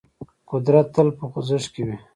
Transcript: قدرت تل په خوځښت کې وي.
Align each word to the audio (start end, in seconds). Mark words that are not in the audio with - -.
قدرت 0.51 0.87
تل 0.95 1.07
په 1.17 1.23
خوځښت 1.31 1.67
کې 1.73 1.81
وي. 1.87 1.97